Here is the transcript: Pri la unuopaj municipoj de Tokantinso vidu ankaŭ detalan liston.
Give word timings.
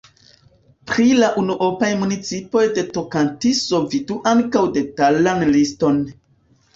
Pri 0.91 1.03
la 1.17 1.27
unuopaj 1.41 1.89
municipoj 2.03 2.63
de 2.77 2.83
Tokantinso 2.95 3.81
vidu 3.91 4.17
ankaŭ 4.31 4.65
detalan 4.79 5.45
liston. 5.57 6.01